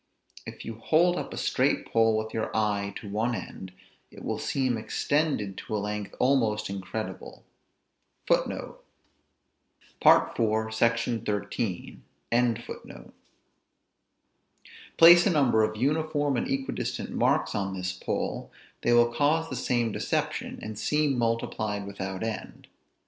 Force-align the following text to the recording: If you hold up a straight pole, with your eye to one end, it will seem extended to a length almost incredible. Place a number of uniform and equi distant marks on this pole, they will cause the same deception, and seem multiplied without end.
If 0.47 0.65
you 0.65 0.79
hold 0.79 1.15
up 1.17 1.31
a 1.31 1.37
straight 1.37 1.85
pole, 1.85 2.17
with 2.17 2.33
your 2.33 2.49
eye 2.57 2.91
to 2.95 3.07
one 3.07 3.35
end, 3.35 3.71
it 4.09 4.23
will 4.25 4.39
seem 4.39 4.75
extended 4.75 5.59
to 5.59 5.75
a 5.75 5.77
length 5.77 6.15
almost 6.17 6.71
incredible. 6.71 7.45
Place 8.25 8.47
a 8.47 8.79
number 15.29 15.63
of 15.63 15.77
uniform 15.77 16.35
and 16.35 16.47
equi 16.49 16.73
distant 16.73 17.11
marks 17.11 17.53
on 17.53 17.75
this 17.75 17.93
pole, 17.93 18.49
they 18.81 18.93
will 18.93 19.13
cause 19.13 19.51
the 19.51 19.55
same 19.55 19.91
deception, 19.91 20.57
and 20.63 20.79
seem 20.79 21.15
multiplied 21.15 21.85
without 21.85 22.23
end. 22.23 22.65